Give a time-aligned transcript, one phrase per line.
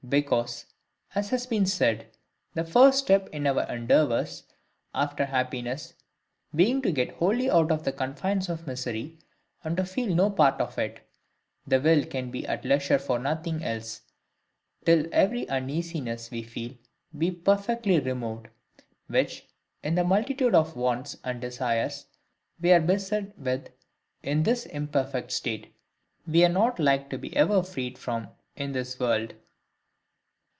[0.09, 0.65] Because,
[1.15, 2.07] as has been said,
[2.53, 4.43] the FIRST step in our endeavours
[4.95, 5.93] after happiness
[6.53, 9.19] being to get wholly out of the confines of misery,
[9.63, 10.99] and to feel no part of it,
[11.67, 14.01] the will can be at leisure for nothing else,
[14.85, 16.73] till every uneasiness we feel
[17.17, 18.49] be perfectly removed:
[19.07, 19.47] which,
[19.83, 22.07] in the multitude of wants and desires
[22.59, 23.69] we are beset with
[24.23, 25.73] in this imperfect state,
[26.27, 28.27] we are not like to be ever freed from
[28.57, 29.35] in this world.